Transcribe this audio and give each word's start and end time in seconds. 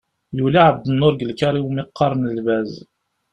Yuli 0.37 0.59
Ԑebdennur 0.65 1.13
deg 1.15 1.27
lkaṛ 1.31 1.55
iwmi 1.57 1.83
qqaren 1.87 2.31
“Lbaz”. 2.37 2.71